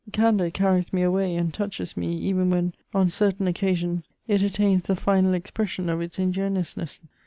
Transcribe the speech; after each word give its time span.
Candour 0.11 0.49
carries 0.49 0.91
me 0.91 1.03
away 1.03 1.35
and 1.35 1.53
touches 1.53 1.95
me, 1.95 2.11
even 2.13 2.49
when, 2.49 2.73
on 2.91 3.11
certain 3.11 3.45
occasions, 3.47 4.03
it 4.27 4.41
attains 4.41 4.85
the 4.87 4.95
final 4.95 5.35
expression 5.35 5.89
of 5.89 6.01
its 6.01 6.17
ingenuousness. 6.17 7.01